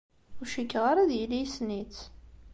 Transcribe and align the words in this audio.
Ur 0.39 0.47
cikkeɣ 0.53 0.83
ara 0.91 1.01
ad 1.03 1.11
yili 1.17 1.37
yessen-itt. 1.41 1.99